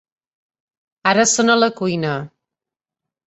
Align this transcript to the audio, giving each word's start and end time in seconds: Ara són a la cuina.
Ara 1.11 1.25
són 1.33 1.53
a 1.55 1.59
la 1.65 1.69
cuina. 1.81 2.15